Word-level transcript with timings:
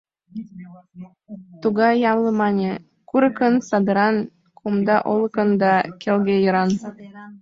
Тугай 1.61 1.95
ямле, 2.11 2.31
мане: 2.41 2.71
курыкан, 3.09 3.53
садеран, 3.69 4.15
кумда 4.59 4.97
олыкан 5.11 5.49
да 5.61 5.71
келге 6.01 6.35
еран. 6.49 6.69